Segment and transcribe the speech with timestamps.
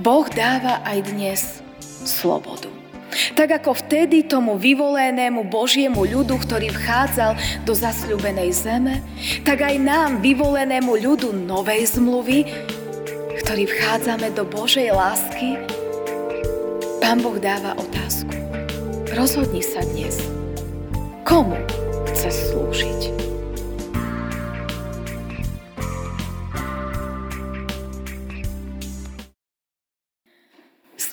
[0.00, 1.60] Boh dáva aj dnes
[2.08, 2.72] slobodu.
[3.36, 7.36] Tak ako vtedy tomu vyvolenému Božiemu ľudu, ktorý vchádzal
[7.68, 9.04] do zasľubenej zeme,
[9.44, 12.48] tak aj nám, vyvolenému ľudu novej zmluvy,
[13.44, 15.60] ktorý vchádzame do Božej lásky,
[17.04, 18.32] Pán Boh dáva otázku.
[19.12, 20.16] Rozhodni sa dnes,
[21.28, 21.60] komu
[22.08, 22.99] chceš slúžiť.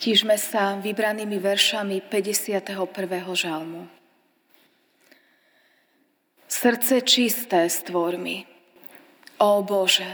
[0.07, 2.79] Stížme sa vybranými veršami 51.
[3.27, 3.91] žalmu.
[6.47, 8.47] Srdce čisté stvor mi,
[9.43, 10.07] ó Bože,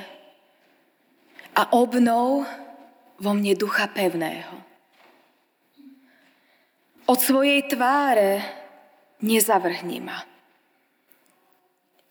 [1.53, 2.41] a obnov
[3.21, 4.65] vo mne ducha pevného.
[7.05, 8.41] Od svojej tváre
[9.21, 10.25] nezavrhni ma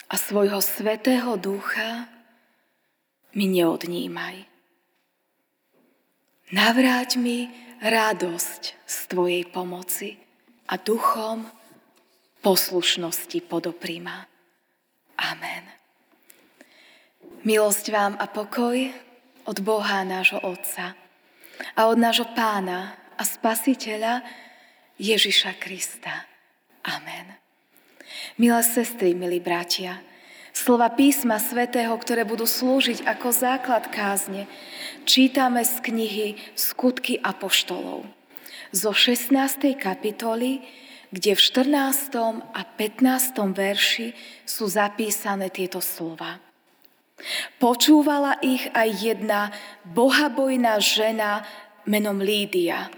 [0.07, 2.07] a svojho svetého ducha
[3.35, 4.47] mi neodnímaj.
[6.55, 10.15] Navráť mi radosť z Tvojej pomoci
[10.71, 11.51] a duchom
[12.39, 14.31] poslušnosti podopríma.
[15.19, 15.65] Amen.
[17.43, 18.79] Milosť vám a pokoj
[19.51, 20.95] od Boha nášho Otca
[21.75, 24.23] a od nášho Pána a Spasiteľa
[25.03, 26.31] Ježiša Krista.
[26.87, 27.35] Amen.
[28.39, 29.99] Milé sestry, milí bratia,
[30.53, 34.49] slova písma svätého, ktoré budú slúžiť ako základ kázne,
[35.09, 38.05] čítame z knihy Skutky apoštolov
[38.73, 39.77] zo 16.
[39.77, 40.65] kapitoly,
[41.13, 42.41] kde v 14.
[42.57, 43.37] a 15.
[43.53, 44.17] verši
[44.49, 46.41] sú zapísané tieto slova.
[47.61, 49.53] Počúvala ich aj jedna
[49.85, 51.45] bohabojná žena
[51.85, 52.89] menom Lídia,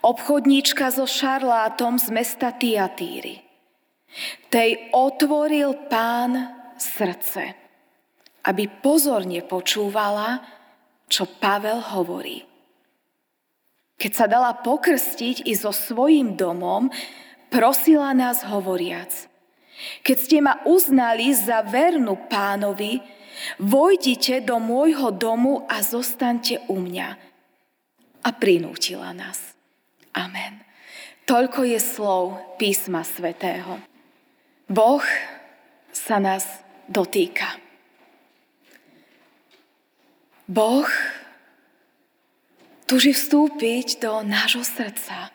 [0.00, 3.49] obchodníčka so šarlátom z mesta Tiatýry.
[4.50, 6.32] Tej otvoril pán
[6.76, 7.54] srdce,
[8.46, 10.42] aby pozorne počúvala,
[11.06, 12.42] čo Pavel hovorí.
[14.00, 16.88] Keď sa dala pokrstiť i so svojím domom,
[17.52, 19.12] prosila nás hovoriac–
[20.04, 23.00] keď ste ma uznali za vernú pánovi,
[23.56, 27.08] vojdite do môjho domu a zostaňte u mňa.
[28.20, 29.56] A prinútila nás.
[30.12, 30.60] Amen.
[31.24, 33.80] Toľko je slov písma svätého.
[34.70, 35.02] Boh
[35.90, 36.46] sa nás
[36.86, 37.58] dotýka.
[40.46, 40.86] Boh
[42.86, 45.34] tuží vstúpiť do nášho srdca.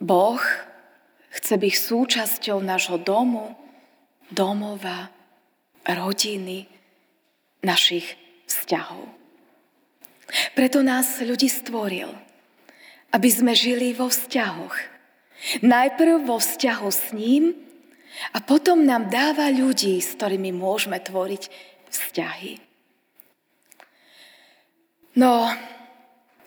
[0.00, 0.40] Boh
[1.34, 3.58] Chce byť súčasťou nášho domu,
[4.30, 5.10] domova,
[5.82, 6.70] rodiny,
[7.58, 8.06] našich
[8.46, 9.02] vzťahov.
[10.54, 12.06] Preto nás ľudí stvoril,
[13.10, 14.78] aby sme žili vo vzťahoch.
[15.66, 17.58] Najprv vo vzťahu s ním
[18.32, 21.50] a potom nám dáva ľudí, s ktorými môžeme tvoriť
[21.90, 22.52] vzťahy.
[25.14, 25.50] No,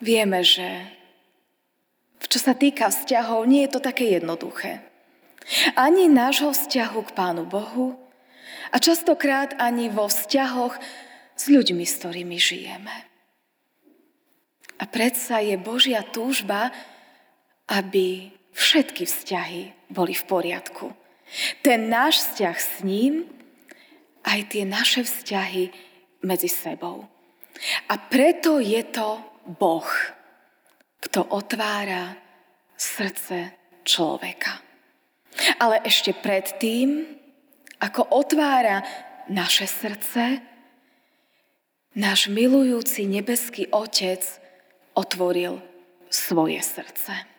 [0.03, 0.97] vieme, že
[2.28, 4.83] čo sa týka vzťahov, nie je to také jednoduché.
[5.79, 7.95] Ani nášho vzťahu k Pánu Bohu
[8.67, 10.75] a častokrát ani vo vzťahoch
[11.39, 12.95] s ľuďmi, s ktorými žijeme.
[14.78, 16.75] A predsa je Božia túžba,
[17.72, 20.91] aby všetky vzťahy boli v poriadku.
[21.61, 23.27] Ten náš vzťah s ním,
[24.27, 25.71] aj tie naše vzťahy
[26.23, 27.07] medzi sebou.
[27.89, 29.87] A preto je to Boh
[30.99, 32.17] kto otvára
[32.77, 33.53] srdce
[33.85, 34.61] človeka.
[35.61, 37.05] Ale ešte predtým,
[37.77, 38.81] ako otvára
[39.29, 40.41] naše srdce,
[41.93, 44.25] náš milujúci nebeský Otec
[44.97, 45.61] otvoril
[46.09, 47.36] svoje srdce.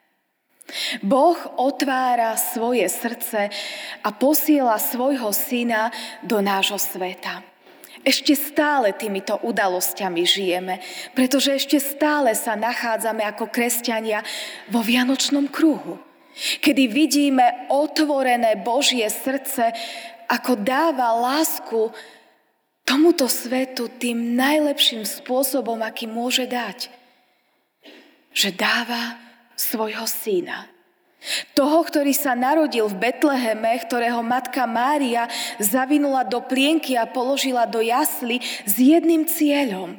[1.01, 3.49] Boh otvára svoje srdce
[4.05, 5.89] a posiela svojho syna
[6.21, 7.41] do nášho sveta.
[8.06, 10.81] Ešte stále týmito udalosťami žijeme,
[11.19, 14.23] pretože ešte stále sa nachádzame ako kresťania
[14.71, 15.99] vo Vianočnom kruhu,
[16.62, 19.75] kedy vidíme otvorené Božie srdce,
[20.31, 21.91] ako dáva lásku
[22.87, 26.89] tomuto svetu tým najlepším spôsobom, aký môže dať.
[28.33, 29.28] Že dáva
[29.59, 30.78] svojho syna
[31.53, 35.27] toho, ktorý sa narodil v Betleheme, ktorého matka Mária
[35.59, 39.99] zavinula do plienky a položila do jasly s jedným cieľom.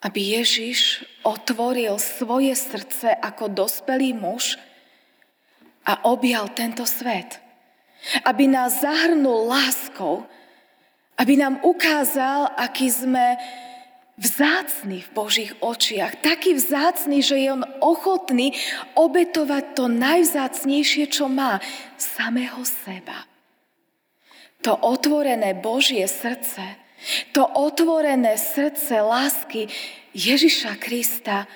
[0.00, 4.56] Aby Ježiš otvoril svoje srdce ako dospelý muž
[5.84, 7.40] a objal tento svet.
[8.24, 10.24] Aby nás zahrnul láskou,
[11.20, 13.36] aby nám ukázal, aký sme
[14.20, 16.20] vzácný v Božích očiach.
[16.20, 18.52] Taký vzácný, že je on ochotný
[18.92, 21.56] obetovať to najvzácnejšie, čo má,
[21.96, 23.24] samého seba.
[24.60, 26.76] To otvorené Božie srdce
[27.32, 29.72] To otvorené srdce lásky
[30.12, 31.48] Ježiša Krista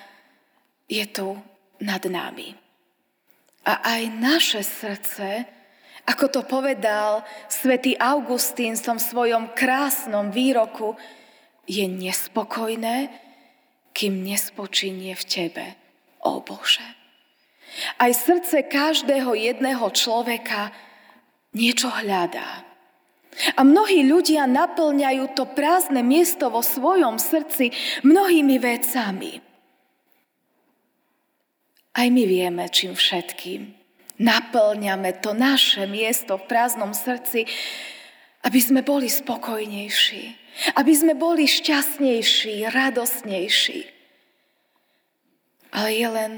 [0.88, 1.36] je tu
[1.84, 2.56] nad nami.
[3.64, 5.44] A aj naše srdce,
[6.04, 10.96] ako to povedal svätý Augustín v svojom krásnom výroku,
[11.64, 13.08] je nespokojné,
[13.94, 15.66] kým nespočinie v tebe,
[16.24, 16.84] o Bože.
[17.98, 20.70] Aj srdce každého jedného človeka
[21.54, 22.62] niečo hľadá.
[23.58, 27.74] A mnohí ľudia naplňajú to prázdne miesto vo svojom srdci
[28.06, 29.42] mnohými vecami.
[31.94, 33.74] Aj my vieme, čím všetkým.
[34.22, 37.50] Naplňame to naše miesto v prázdnom srdci,
[38.46, 40.43] aby sme boli spokojnejší,
[40.78, 43.80] aby sme boli šťastnejší, radosnejší.
[45.74, 46.32] Ale je len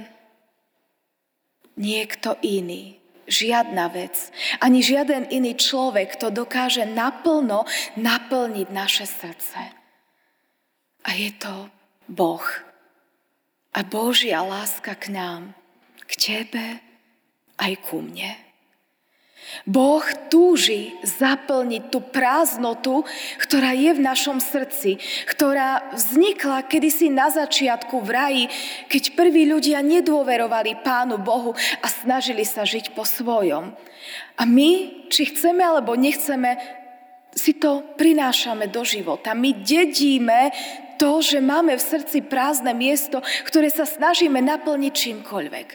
[1.76, 2.96] niekto iný,
[3.28, 4.32] žiadna vec,
[4.62, 7.68] ani žiaden iný človek, to dokáže naplno
[8.00, 9.60] naplniť naše srdce.
[11.06, 11.68] A je to
[12.08, 12.46] Boh
[13.76, 15.52] a Božia láska k nám,
[16.08, 16.66] k tebe
[17.60, 18.45] aj ku mne.
[19.66, 23.02] Boh túži zaplniť tú prázdnotu,
[23.42, 28.44] ktorá je v našom srdci, ktorá vznikla kedysi na začiatku v raji,
[28.86, 31.50] keď prví ľudia nedôverovali Pánu Bohu
[31.82, 33.74] a snažili sa žiť po svojom.
[34.38, 36.62] A my, či chceme alebo nechceme,
[37.34, 39.34] si to prinášame do života.
[39.34, 40.54] My dedíme
[40.96, 45.68] to, že máme v srdci prázdne miesto, ktoré sa snažíme naplniť čímkoľvek.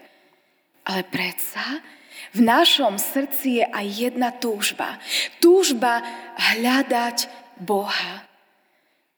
[0.90, 1.84] Ale predsa
[2.32, 5.00] v našom srdci je aj jedna túžba.
[5.44, 6.00] Túžba
[6.40, 7.28] hľadať
[7.60, 8.24] Boha.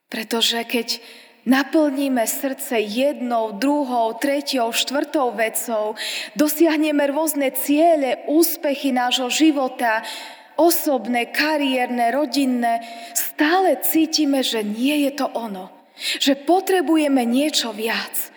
[0.10, 0.98] Pretože keď
[1.46, 5.94] naplníme srdce jednou, druhou, tretiou, štvrtou vecou,
[6.34, 10.02] dosiahneme rôzne ciele, úspechy nášho života,
[10.58, 12.82] osobné, kariérne, rodinné,
[13.14, 15.70] stále cítime, že nie je to ono.
[16.18, 18.34] Že potrebujeme niečo viac.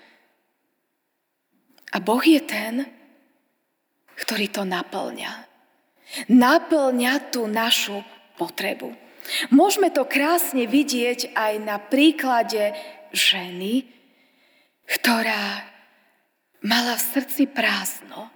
[1.93, 2.96] A Boh je ten,
[4.17, 5.33] ktorý to naplňa.
[6.33, 8.01] Naplňa tú našu
[8.41, 8.95] potrebu.
[9.51, 12.73] Môžeme to krásne vidieť aj na príklade
[13.11, 13.91] ženy,
[14.87, 15.67] ktorá
[16.63, 18.31] mala v srdci prázdno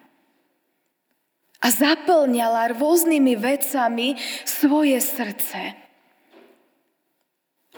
[1.60, 5.76] a zaplňala rôznymi vecami svoje srdce.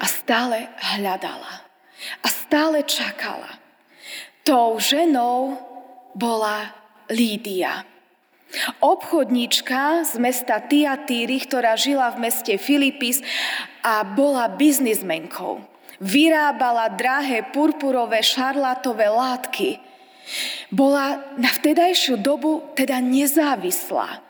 [0.01, 1.69] A stále hľadala.
[2.25, 3.61] A stále čakala.
[4.43, 5.61] Tou ženou
[6.17, 6.75] bola
[7.11, 7.92] Lídia.
[8.85, 13.25] Obchodníčka z mesta Tiatýry, ktorá žila v meste Filipis
[13.81, 15.65] a bola biznismenkou.
[16.03, 19.81] Vyrábala drahé purpurové šarlátové látky.
[20.69, 24.21] Bola na vtedajšiu dobu teda nezávislá.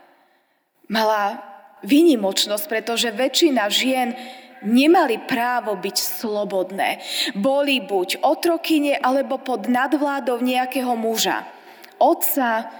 [0.87, 1.41] Mala
[1.83, 4.15] výnimočnosť, pretože väčšina žien
[4.63, 7.03] nemali právo byť slobodné.
[7.35, 11.43] Boli buď otrokyne alebo pod nadvládou nejakého muža.
[11.99, 12.71] Otca,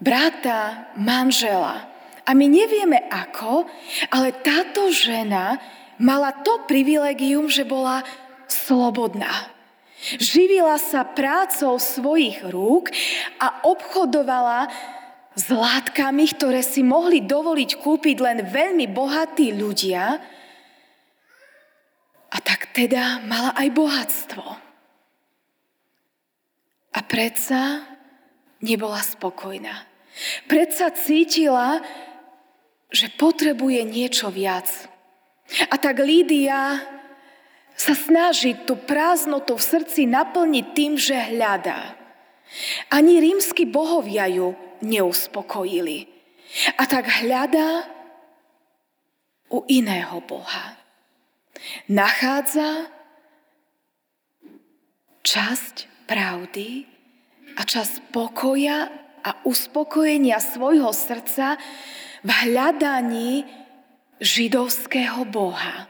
[0.00, 1.86] brata, manžela.
[2.24, 3.68] A my nevieme ako,
[4.10, 5.60] ale táto žena
[6.00, 8.02] mala to privilegium, že bola
[8.48, 9.52] slobodná.
[10.16, 12.88] Živila sa prácou svojich rúk
[13.36, 14.72] a obchodovala
[15.36, 20.18] s látkami, ktoré si mohli dovoliť kúpiť len veľmi bohatí ľudia,
[22.30, 24.46] a tak teda mala aj bohatstvo.
[26.94, 27.82] A predsa
[28.62, 29.89] nebola spokojná.
[30.50, 31.80] Predsa cítila,
[32.90, 34.66] že potrebuje niečo viac.
[35.70, 36.82] A tak Lídia
[37.74, 41.96] sa snaží tú prázdnotu v srdci naplniť tým, že hľadá.
[42.90, 44.52] Ani rímsky bohovia ju
[44.82, 46.06] neuspokojili.
[46.76, 47.86] A tak hľadá
[49.50, 50.80] u iného Boha
[51.90, 52.88] nachádza
[55.20, 56.86] časť pravdy
[57.58, 58.88] a časť pokoja
[59.44, 61.56] uspokojenia svojho srdca
[62.24, 63.48] v hľadaní
[64.20, 65.88] židovského Boha.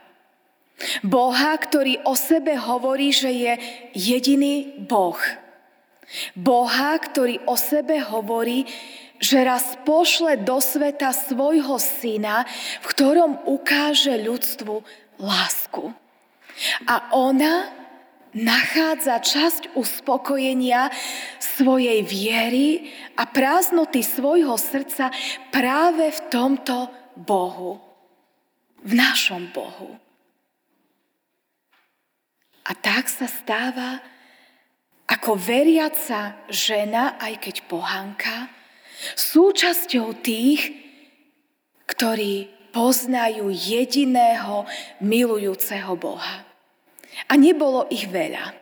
[1.04, 3.52] Boha, ktorý o sebe hovorí, že je
[3.92, 5.18] jediný Boh.
[6.32, 8.64] Boha, ktorý o sebe hovorí,
[9.20, 12.49] že raz pošle do sveta svojho syna,
[12.80, 14.80] v ktorom ukáže ľudstvu
[15.20, 15.92] lásku.
[16.88, 17.79] A ona
[18.37, 20.90] nachádza časť uspokojenia
[21.40, 25.10] svojej viery a prázdnoty svojho srdca
[25.50, 27.82] práve v tomto Bohu.
[28.80, 29.99] V našom Bohu.
[32.64, 33.99] A tak sa stáva
[35.10, 38.46] ako veriaca žena, aj keď pohanka,
[39.18, 40.70] súčasťou tých,
[41.90, 44.70] ktorí poznajú jediného
[45.02, 46.50] milujúceho Boha.
[47.29, 48.57] A nebolo ich veľa.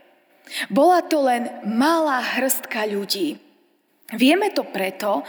[0.73, 3.37] Bola to len malá hrstka ľudí.
[4.17, 5.21] Vieme to preto,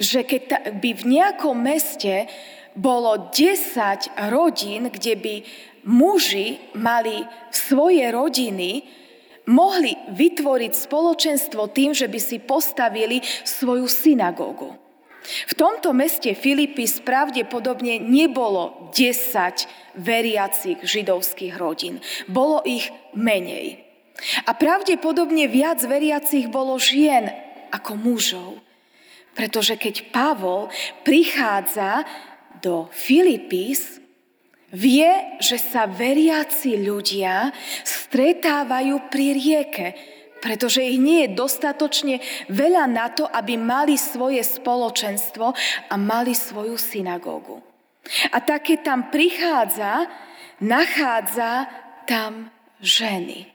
[0.00, 2.24] že keď by v nejakom meste
[2.72, 5.34] bolo 10 rodín, kde by
[5.84, 8.88] muži mali svoje rodiny,
[9.44, 14.83] mohli vytvoriť spoločenstvo tým, že by si postavili svoju synagógu.
[15.24, 22.04] V tomto meste Filipy pravdepodobne nebolo 10 veriacich židovských rodín.
[22.28, 23.80] Bolo ich menej.
[24.46, 27.32] A pravdepodobne viac veriacich bolo žien
[27.72, 28.50] ako mužov.
[29.34, 30.70] Pretože keď Pavol
[31.02, 32.06] prichádza
[32.62, 33.98] do Filipís,
[34.70, 37.50] vie, že sa veriaci ľudia
[37.82, 39.86] stretávajú pri rieke,
[40.44, 42.20] pretože ich nie je dostatočne
[42.52, 45.56] veľa na to, aby mali svoje spoločenstvo
[45.88, 47.64] a mali svoju synagógu.
[48.28, 50.04] A tak, tam prichádza,
[50.60, 51.64] nachádza
[52.04, 53.48] tam ženy.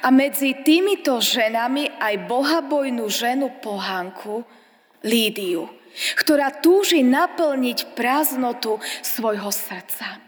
[0.00, 4.48] A medzi týmito ženami aj bohabojnú ženu pohanku
[5.04, 5.68] Lídiu,
[6.16, 10.24] ktorá túži naplniť prázdnotu svojho srdca.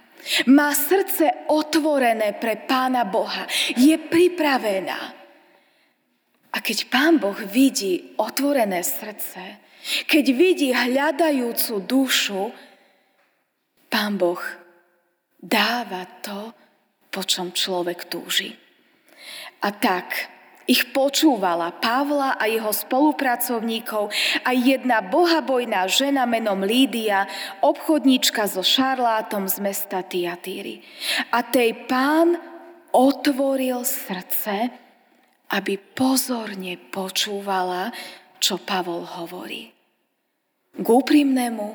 [0.53, 3.49] Má srdce otvorené pre Pána Boha.
[3.73, 5.16] Je pripravená.
[6.57, 9.61] A keď Pán Boh vidí otvorené srdce,
[10.09, 12.43] keď vidí hľadajúcu dušu,
[13.93, 14.41] Pán Boh
[15.37, 16.57] dáva to,
[17.13, 18.57] po čom človek túži.
[19.63, 20.33] A tak
[20.67, 24.11] ich počúvala Pavla a jeho spolupracovníkov
[24.43, 27.31] a jedna bohabojná žena menom Lídia,
[27.63, 30.83] obchodníčka so šarlátom z mesta Tiatýry.
[31.31, 32.35] A tej pán
[32.91, 34.86] otvoril srdce,
[35.53, 37.95] aby pozorne počúvala,
[38.43, 39.71] čo Pavol hovorí.
[40.77, 41.67] K úprimnému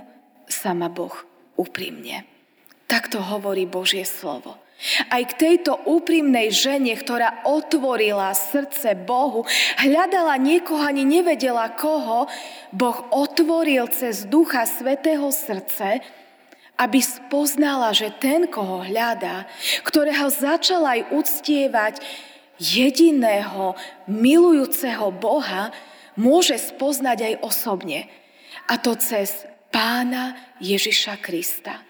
[0.45, 1.15] sa ma Boh
[1.57, 2.27] úprimne.
[2.85, 4.59] Takto hovorí Božie slovo.
[5.13, 9.45] Aj k tejto úprimnej žene, ktorá otvorila srdce Bohu,
[9.77, 12.25] hľadala niekoho, ani nevedela koho,
[12.73, 16.01] Boh otvoril cez Ducha Svetého srdce,
[16.81, 19.45] aby spoznala, že ten, koho hľadá,
[19.85, 22.01] ktorého začal aj uctievať,
[22.61, 23.73] jediného
[24.05, 25.73] milujúceho Boha,
[26.13, 28.05] môže spoznať aj osobne.
[28.69, 31.81] A to cez pána Ježiša Krista.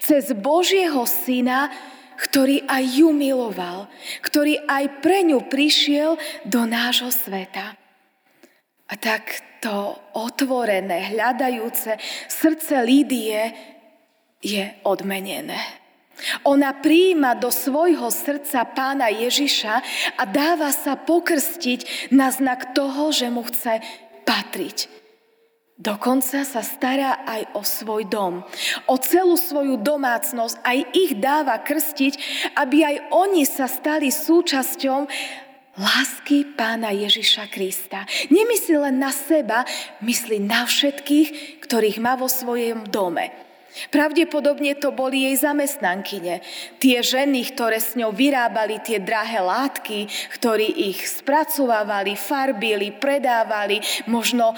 [0.00, 1.68] Cez Božieho syna,
[2.16, 3.90] ktorý aj ju miloval,
[4.22, 6.16] ktorý aj pre ňu prišiel
[6.46, 7.74] do nášho sveta.
[8.86, 11.98] A tak to otvorené, hľadajúce
[12.30, 13.50] srdce Lídie
[14.44, 15.83] je odmenené.
[16.46, 19.74] Ona prijíma do svojho srdca pána Ježiša
[20.18, 23.82] a dáva sa pokrstiť na znak toho, že mu chce
[24.24, 24.94] patriť.
[25.74, 28.46] Dokonca sa stará aj o svoj dom,
[28.86, 32.14] o celú svoju domácnosť, aj ich dáva krstiť,
[32.54, 35.10] aby aj oni sa stali súčasťou
[35.74, 38.06] lásky pána Ježiša Krista.
[38.30, 39.66] Nemyslí len na seba,
[39.98, 43.34] myslí na všetkých, ktorých má vo svojom dome.
[43.90, 46.40] Pravdepodobne to boli jej zamestnankyne.
[46.78, 50.06] Tie ženy, ktoré s ňou vyrábali tie drahé látky,
[50.38, 54.54] ktorí ich spracovávali, farbili, predávali, možno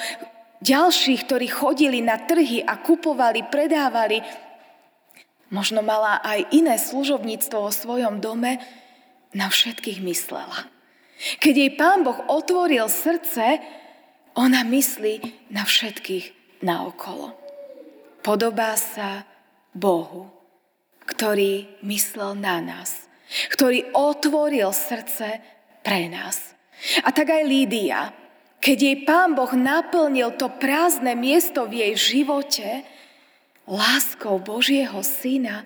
[0.60, 4.20] ďalších, ktorí chodili na trhy a kupovali, predávali.
[5.48, 8.60] Možno mala aj iné služobníctvo vo svojom dome,
[9.36, 10.64] na všetkých myslela.
[11.44, 13.60] Keď jej pán Boh otvoril srdce,
[14.32, 17.36] ona myslí na všetkých naokolo.
[18.26, 19.22] Podobá sa
[19.70, 20.26] Bohu,
[21.06, 23.06] ktorý myslel na nás,
[23.54, 25.38] ktorý otvoril srdce
[25.86, 26.58] pre nás.
[27.06, 28.10] A tak aj Lídia,
[28.58, 32.82] keď jej pán Boh naplnil to prázdne miesto v jej živote
[33.70, 35.62] láskou Božieho syna,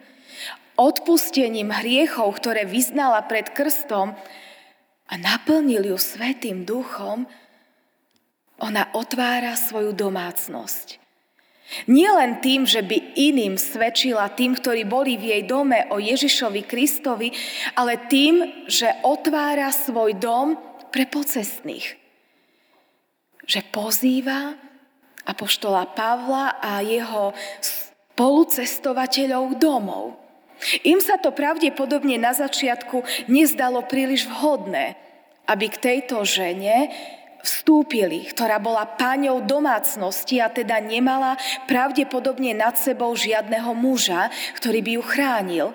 [0.77, 4.13] odpustením hriechov, ktoré vyznala pred krstom
[5.09, 7.25] a naplnil ju Svetým duchom,
[8.61, 11.00] ona otvára svoju domácnosť.
[11.87, 16.67] Nie len tým, že by iným svedčila tým, ktorí boli v jej dome o Ježišovi
[16.67, 17.31] Kristovi,
[17.79, 20.59] ale tým, že otvára svoj dom
[20.91, 22.01] pre pocestných
[23.51, 24.55] že pozýva
[25.27, 30.15] apoštola Pavla a jeho spolucestovateľov domov.
[30.87, 34.95] Im sa to pravdepodobne na začiatku nezdalo príliš vhodné,
[35.51, 36.95] aby k tejto žene
[37.43, 44.91] vstúpili, ktorá bola páňou domácnosti a teda nemala pravdepodobne nad sebou žiadneho muža, ktorý by
[44.97, 45.69] ju chránil.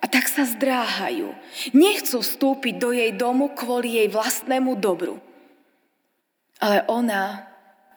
[0.00, 1.34] A tak sa zdráhajú.
[1.74, 5.18] Nechcú vstúpiť do jej domu kvôli jej vlastnému dobru.
[6.62, 7.48] Ale ona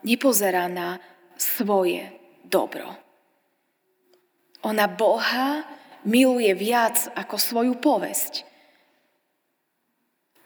[0.01, 0.97] nepozerá na
[1.37, 2.09] svoje
[2.47, 2.95] dobro.
[4.65, 5.63] Ona Boha
[6.03, 8.43] miluje viac ako svoju povesť.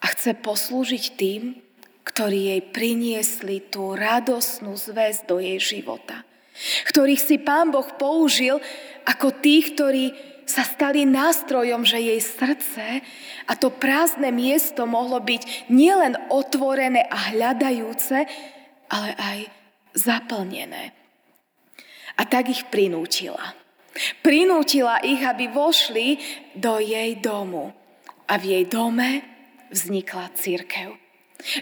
[0.03, 1.62] A chce poslúžiť tým,
[2.03, 6.27] ktorí jej priniesli tú radosnú zväz do jej života.
[6.91, 8.61] Ktorých si Pán Boh použil
[9.07, 13.01] ako tých, ktorí sa stali nástrojom, že jej srdce
[13.47, 18.27] a to prázdne miesto mohlo byť nielen otvorené a hľadajúce,
[18.91, 19.39] ale aj
[19.95, 20.93] zaplnené.
[22.19, 23.57] A tak ich prinútila.
[24.21, 26.17] Prinútila ich, aby vošli
[26.53, 27.73] do jej domu.
[28.29, 29.21] A v jej dome
[29.73, 31.02] vznikla církev.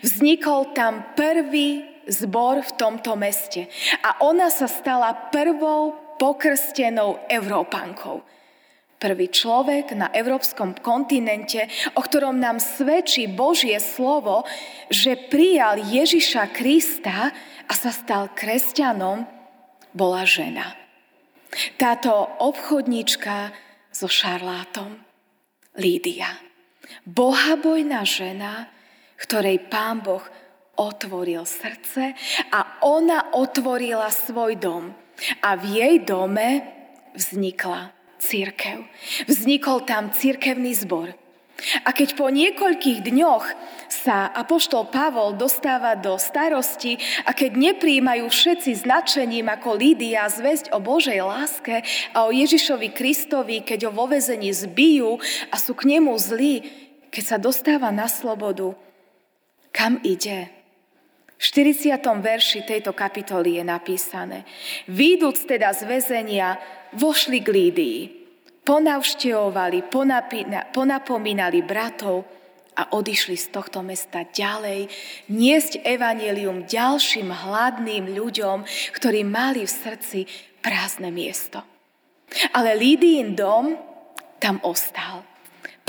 [0.02, 3.70] Vznikol tam prvý zbor v tomto meste.
[4.02, 8.22] A ona sa stala prvou pokrstenou Európankou.
[9.02, 11.66] Prvý človek na európskom kontinente,
[11.98, 14.46] o ktorom nám svedčí Božie slovo,
[14.94, 17.34] že prijal Ježiša Krista
[17.66, 19.26] a sa stal kresťanom,
[19.98, 20.78] bola žena.
[21.82, 22.14] Táto
[22.46, 23.50] obchodníčka
[23.90, 25.02] so šarlátom,
[25.82, 26.38] Lídia.
[27.10, 28.70] Bohabojná žena,
[29.22, 30.24] ktorej pán Boh
[30.82, 32.18] otvoril srdce
[32.50, 34.84] a ona otvorila svoj dom.
[35.46, 36.66] A v jej dome
[37.14, 38.82] vznikla církev.
[39.30, 41.14] Vznikol tam církevný zbor.
[41.86, 43.46] A keď po niekoľkých dňoch
[43.86, 50.82] sa apoštol Pavol dostáva do starosti a keď nepríjmajú všetci značením ako Lídia zväzť o
[50.82, 51.86] Božej láske
[52.18, 55.22] a o Ježišovi Kristovi, keď ho vo vezení zbijú
[55.54, 56.66] a sú k nemu zlí,
[57.14, 58.74] keď sa dostáva na slobodu,
[59.72, 60.52] kam ide?
[61.36, 61.98] V 40.
[62.22, 64.46] verši tejto kapitoly je napísané
[64.86, 66.62] Výduc teda z väzenia,
[66.94, 68.00] vošli k Lídii
[68.62, 69.90] ponavštevovali,
[70.74, 72.24] ponapomínali bratov
[72.78, 74.88] a odišli z tohto mesta ďalej,
[75.28, 78.64] niesť evanelium ďalším hladným ľuďom,
[78.96, 80.20] ktorí mali v srdci
[80.64, 81.60] prázdne miesto.
[82.56, 83.76] Ale Lídín dom
[84.40, 85.28] tam ostal.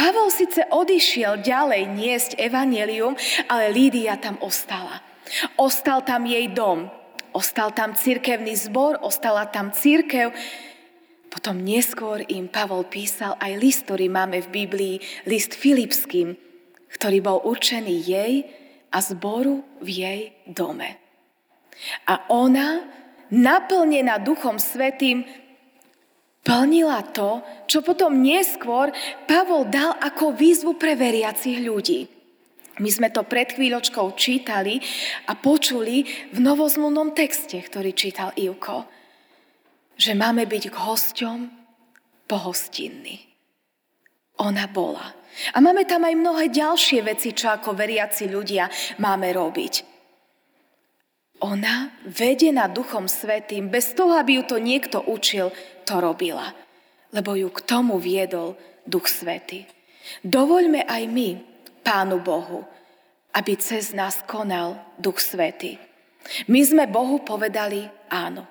[0.02, 3.14] Pavol síce odišiel ďalej niesť evanelium,
[3.46, 4.98] ale Lídia tam ostala.
[5.55, 6.90] Ostal tam jej dom,
[7.31, 10.35] ostal tam cirkevný zbor, ostala tam církev,
[11.31, 14.96] potom neskôr im Pavol písal aj list, ktorý máme v Biblii,
[15.31, 16.35] list Filipským,
[16.98, 18.42] ktorý bol určený jej
[18.90, 20.98] a zboru v jej dome.
[22.11, 22.90] A ona,
[23.31, 25.22] naplnená Duchom Svetým,
[26.42, 28.90] plnila to, čo potom neskôr
[29.26, 32.07] Pavol dal ako výzvu pre veriacich ľudí.
[32.83, 34.81] My sme to pred chvíľočkou čítali
[35.28, 36.02] a počuli
[36.33, 39.02] v novozmluvnom texte, ktorý čítal Ivko
[40.02, 41.38] že máme byť k hosťom
[42.26, 43.22] pohostinní.
[44.42, 45.14] Ona bola.
[45.55, 48.66] A máme tam aj mnohé ďalšie veci, čo ako veriaci ľudia
[48.98, 49.91] máme robiť.
[51.42, 55.50] Ona, vedená Duchom Svetým, bez toho, aby ju to niekto učil,
[55.83, 56.55] to robila.
[57.11, 58.55] Lebo ju k tomu viedol
[58.87, 59.66] Duch Svetý.
[60.22, 61.28] Dovoľme aj my,
[61.83, 62.62] Pánu Bohu,
[63.35, 65.83] aby cez nás konal Duch Svetý.
[66.46, 68.46] My sme Bohu povedali áno.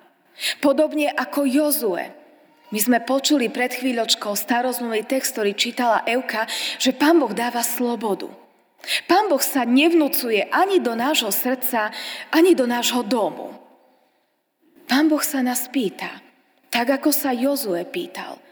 [0.60, 2.12] Podobne ako Jozue.
[2.72, 8.41] My sme počuli pred chvíľočkou starozmluvný text, ktorý čítala Euka, že Pán Boh dáva slobodu.
[9.06, 11.94] Pán Boh sa nevnúcuje ani do nášho srdca,
[12.34, 13.54] ani do nášho domu.
[14.90, 16.10] Pán Boh sa nás pýta,
[16.68, 18.42] tak ako sa Jozue pýtal.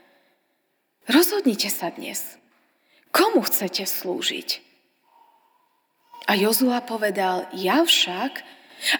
[1.10, 2.38] Rozhodnite sa dnes.
[3.10, 4.62] Komu chcete slúžiť?
[6.30, 8.46] A Jozua povedal, ja však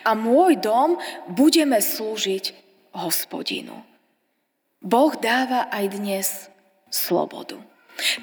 [0.02, 0.98] a môj dom
[1.30, 2.52] budeme slúžiť
[2.90, 3.86] hospodinu.
[4.82, 6.28] Boh dáva aj dnes
[6.90, 7.62] slobodu.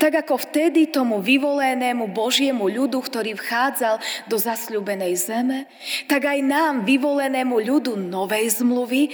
[0.01, 5.69] Tak ako vtedy tomu vyvolenému Božiemu ľudu, ktorý vchádzal do zasľubenej zeme,
[6.10, 9.13] tak aj nám, vyvolenému ľudu novej zmluvy,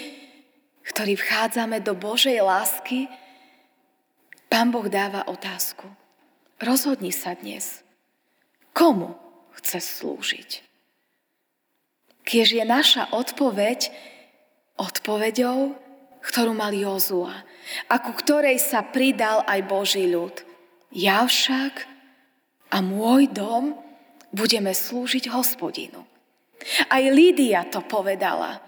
[0.87, 3.11] ktorý vchádzame do Božej lásky,
[4.53, 5.89] Pán Boh dáva otázku.
[6.61, 7.81] Rozhodni sa dnes,
[8.69, 9.17] komu
[9.57, 10.61] chce slúžiť.
[12.21, 13.89] Kiež je naša odpoveď
[14.77, 15.73] odpoveďou,
[16.21, 17.33] ktorú mal Jozua
[17.89, 20.33] a ku ktorej sa pridal aj Boží ľud.
[20.93, 21.89] Ja však
[22.73, 23.77] a môj dom
[24.33, 26.05] budeme slúžiť hospodinu.
[26.89, 28.61] Aj Lídia to povedala.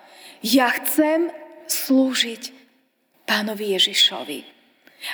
[0.45, 1.33] Ja chcem
[1.65, 2.53] slúžiť
[3.25, 4.39] pánovi Ježišovi.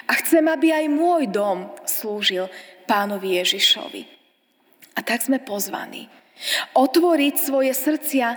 [0.08, 2.48] A chcem, aby aj môj dom slúžil
[2.88, 4.04] pánovi Ježišovi.
[4.96, 6.12] A tak sme pozvaní
[6.74, 8.28] otvoriť svoje srdcia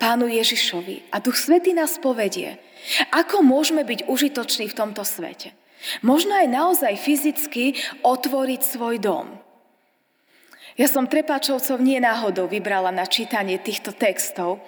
[0.00, 1.14] Pánu Ježišovi.
[1.14, 2.58] A Duch Svety nás povedie,
[3.14, 5.54] ako môžeme byť užitoční v tomto svete.
[6.06, 7.74] Možno aj naozaj fyzicky
[8.06, 9.26] otvoriť svoj dom.
[10.78, 14.62] Ja som Trepáčovcov nie náhodou vybrala na čítanie týchto textov,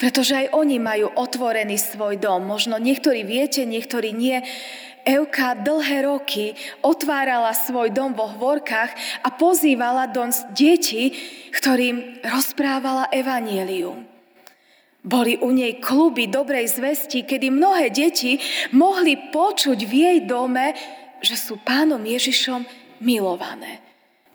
[0.00, 2.48] pretože aj oni majú otvorený svoj dom.
[2.48, 4.40] Možno niektorí viete, niektorí nie.
[5.02, 8.94] Euka dlhé roky otvárala svoj dom vo Hvorkách
[9.26, 11.10] a pozývala do deti,
[11.50, 14.11] ktorým rozprávala evanielium.
[15.02, 18.38] Boli u nej kluby dobrej zvesti, kedy mnohé deti
[18.70, 20.78] mohli počuť v jej dome,
[21.18, 22.62] že sú pánom Ježišom
[23.02, 23.82] milované.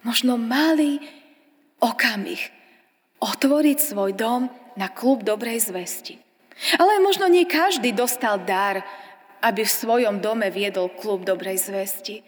[0.04, 1.00] Možno malý
[1.80, 2.40] okamih
[3.24, 6.20] otvoriť svoj dom na klub dobrej zvesti.
[6.78, 8.82] Ale možno nie každý dostal dar,
[9.42, 12.26] aby v svojom dome viedol klub dobrej zvesti.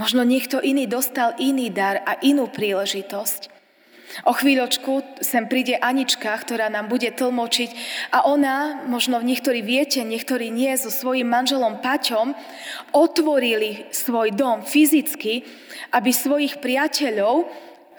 [0.00, 3.52] Možno niekto iný dostal iný dar a inú príležitosť.
[4.28, 7.70] O chvíľočku sem príde Anička, ktorá nám bude tlmočiť
[8.12, 12.36] a ona, možno niektorí viete, niektorí nie, so svojím manželom Paťom
[12.92, 15.48] otvorili svoj dom fyzicky,
[15.96, 17.48] aby svojich priateľov,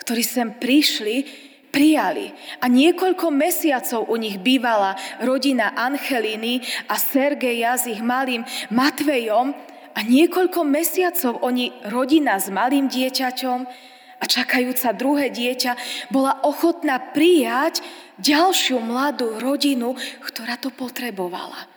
[0.05, 1.25] ktorí sem prišli,
[1.73, 2.29] prijali.
[2.61, 9.57] A niekoľko mesiacov u nich bývala rodina Angeliny a Sergeja s ich malým Matvejom
[9.97, 15.73] a niekoľko mesiacov oni, rodina s malým dieťaťom a čakajúca druhé dieťa,
[16.13, 17.81] bola ochotná prijať
[18.21, 21.69] ďalšiu mladú rodinu, ktorá to potrebovala.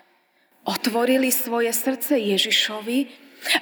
[0.66, 3.06] Otvorili svoje srdce Ježišovi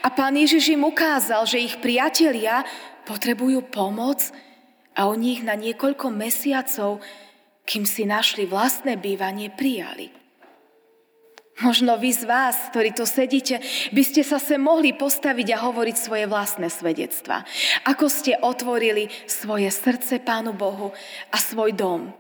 [0.01, 2.65] a pán Ježiš im ukázal, že ich priatelia
[3.05, 4.33] potrebujú pomoc
[4.97, 7.05] a oni ich na niekoľko mesiacov,
[7.69, 10.24] kým si našli vlastné bývanie, prijali.
[11.63, 13.63] Možno vy z vás, ktorí tu sedíte,
[13.95, 17.47] by ste sa sem mohli postaviť a hovoriť svoje vlastné svedectva.
[17.87, 20.91] Ako ste otvorili svoje srdce Pánu Bohu
[21.31, 22.11] a svoj dom.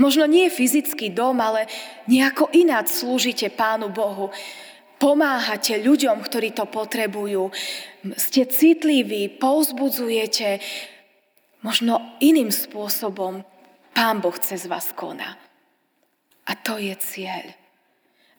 [0.00, 1.68] Možno nie fyzický dom, ale
[2.08, 4.32] nejako ináč slúžite Pánu Bohu.
[4.96, 7.52] Pomáhate ľuďom, ktorí to potrebujú.
[8.16, 10.60] Ste citliví, povzbudzujete,
[11.60, 13.44] možno iným spôsobom
[13.92, 15.36] Pán Boh cez vás koná.
[16.48, 17.59] A to je cieľ.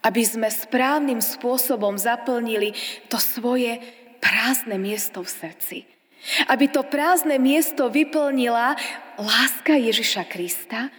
[0.01, 2.73] Aby sme správnym spôsobom zaplnili
[3.07, 3.77] to svoje
[4.17, 5.77] prázdne miesto v srdci.
[6.49, 8.77] Aby to prázdne miesto vyplnila
[9.17, 10.89] láska Ježiša Krista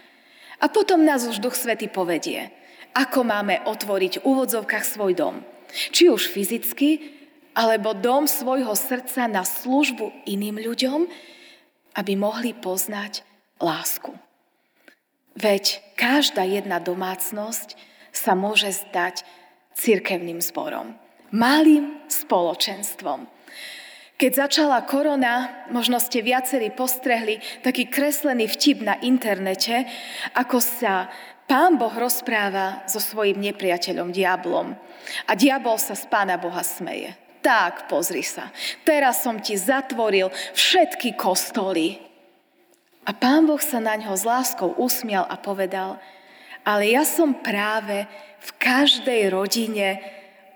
[0.59, 2.51] a potom nás už Duch Svety povedie,
[2.95, 5.35] ako máme otvoriť v úvodzovkách svoj dom.
[5.73, 7.19] Či už fyzicky,
[7.53, 11.05] alebo dom svojho srdca na službu iným ľuďom,
[11.93, 13.21] aby mohli poznať
[13.61, 14.13] lásku.
[15.37, 17.77] Veď každá jedna domácnosť
[18.13, 19.25] sa môže zdať
[19.73, 20.93] cirkevným zborom,
[21.33, 23.25] malým spoločenstvom.
[24.13, 29.89] Keď začala korona, možno ste viacerí postrehli taký kreslený vtip na internete,
[30.37, 31.09] ako sa
[31.49, 34.77] pán Boh rozpráva so svojim nepriateľom, diablom.
[35.27, 37.17] A diabol sa z pána Boha smeje.
[37.43, 38.55] Tak, pozri sa,
[38.87, 41.99] teraz som ti zatvoril všetky kostoly.
[43.03, 45.99] A pán Boh sa na ňo s láskou usmial a povedal,
[46.63, 48.07] ale ja som práve
[48.43, 49.99] v každej rodine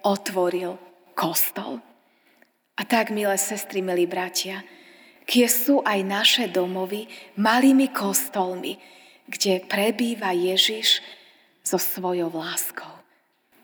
[0.03, 0.75] otvoril
[1.15, 1.79] kostol.
[2.77, 4.61] A tak, milé sestry, milí bratia,
[5.27, 8.79] kie sú aj naše domovy malými kostolmi,
[9.27, 11.03] kde prebýva Ježiš
[11.63, 12.91] so svojou láskou.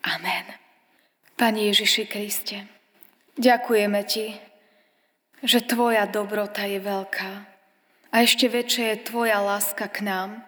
[0.03, 0.43] Amen.
[1.39, 2.67] Pane Ježiši Kriste,
[3.33, 4.37] Ďakujeme Ti,
[5.41, 7.31] že Tvoja dobrota je veľká
[8.13, 10.45] a ešte väčšia je Tvoja láska k nám.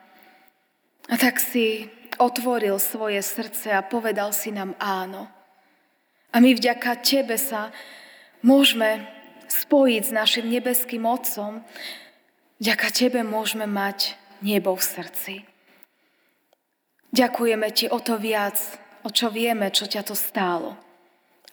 [1.06, 5.30] A tak si otvoril svoje srdce a povedal si nám áno.
[6.34, 7.70] A my vďaka Tebe sa
[8.42, 9.06] môžeme
[9.48, 11.62] spojiť s našim nebeským Otcom.
[12.60, 15.34] Vďaka Tebe môžeme mať nebo v srdci.
[17.16, 18.60] Ďakujeme Ti o to viac,
[19.06, 20.76] o čo vieme, čo ťa to stálo.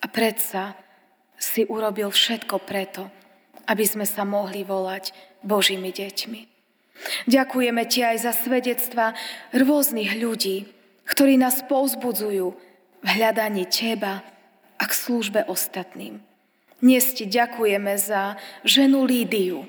[0.03, 0.75] A predsa
[1.39, 3.07] si urobil všetko preto,
[3.69, 6.52] aby sme sa mohli volať Božími deťmi.
[7.27, 9.17] Ďakujeme Ti aj za svedectva
[9.51, 10.69] rôznych ľudí,
[11.09, 12.47] ktorí nás povzbudzujú
[13.03, 14.23] v hľadaní Teba
[14.79, 16.23] a k službe ostatným.
[16.83, 18.35] Dnes Ti ďakujeme za
[18.67, 19.67] ženu Lídiu,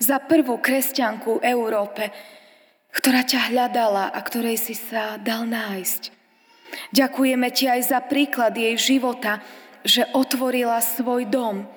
[0.00, 2.10] za prvú kresťanku v Európe,
[2.96, 6.16] ktorá ťa hľadala a ktorej si sa dal nájsť.
[6.96, 9.44] Ďakujeme Ti aj za príklad jej života,
[9.86, 11.68] že otvorila svoj dom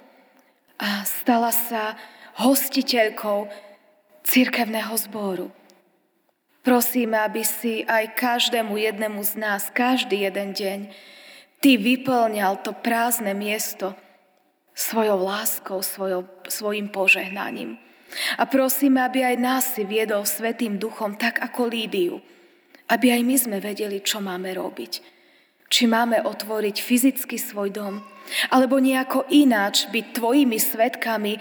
[0.80, 1.99] a stala sa
[2.39, 3.68] hostiteľkou
[4.29, 5.49] církevného zboru.
[6.61, 10.79] Prosíme, aby si aj každému jednému z nás, každý jeden deň,
[11.59, 13.97] ty vyplňal to prázdne miesto
[14.77, 17.81] svojou láskou, svojou, svojim požehnaním.
[18.37, 22.21] A prosíme, aby aj nás si viedol Svetým duchom tak ako Lídiu,
[22.89, 25.19] aby aj my sme vedeli, čo máme robiť
[25.69, 28.01] či máme otvoriť fyzicky svoj dom,
[28.49, 31.37] alebo nejako ináč byť tvojimi svetkami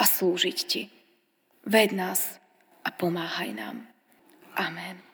[0.00, 0.95] a slúžiť ti.
[1.66, 2.40] Ved nás
[2.84, 3.86] a pomáhaj nám.
[4.54, 5.05] Amen.